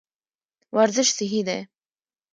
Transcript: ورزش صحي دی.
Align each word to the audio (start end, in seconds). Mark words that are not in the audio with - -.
ورزش 0.75 1.09
صحي 1.17 1.41
دی. 1.47 1.59